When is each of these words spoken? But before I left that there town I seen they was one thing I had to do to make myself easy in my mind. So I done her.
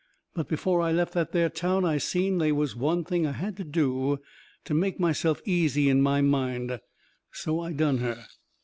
But 0.33 0.47
before 0.47 0.81
I 0.81 0.91
left 0.91 1.13
that 1.13 1.31
there 1.31 1.47
town 1.47 1.85
I 1.85 1.99
seen 1.99 2.39
they 2.39 2.51
was 2.51 2.75
one 2.75 3.03
thing 3.03 3.27
I 3.27 3.33
had 3.33 3.55
to 3.57 3.63
do 3.63 4.17
to 4.65 4.73
make 4.73 4.99
myself 4.99 5.43
easy 5.45 5.89
in 5.89 6.01
my 6.01 6.21
mind. 6.21 6.79
So 7.33 7.59
I 7.59 7.71
done 7.73 7.99
her. 7.99 8.25